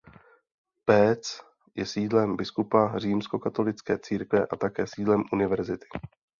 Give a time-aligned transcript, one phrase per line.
[0.85, 1.41] Pécs
[1.75, 5.87] je sídlem biskupa římskokatolické církve a také sídlem univerzity.